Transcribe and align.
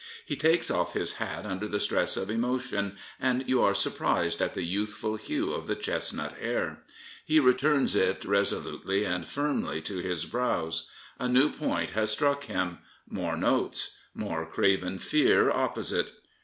He 0.25 0.35
takes 0.35 0.71
off 0.71 0.95
his 0.95 1.17
hat 1.17 1.45
under 1.45 1.67
the 1.67 1.79
stress 1.79 2.17
of 2.17 2.31
emotion, 2.31 2.97
and 3.19 3.47
you 3.47 3.61
are 3.61 3.75
sur 3.75 3.91
prised 3.91 4.41
at 4.41 4.55
the 4.55 4.63
youthful 4.63 5.15
hue 5.15 5.53
of 5.53 5.67
the 5.67 5.75
chestnut 5.75 6.33
hair. 6.39 6.81
He 7.23 7.39
returns 7.39 7.95
it 7.95 8.25
resolutely 8.25 9.05
and 9.05 9.27
firmly 9.27 9.79
to 9.83 9.99
his 9.99 10.25
brows. 10.25 10.89
A 11.19 11.27
new 11.29 11.51
point 11.51 11.91
has 11.91 12.09
struck 12.11 12.45
him: 12.45 12.79
more 13.07 13.37
notes: 13.37 13.95
more 14.15 14.43
craven 14.47 14.97
fear 14.97 15.51
opposite. 15.51 16.11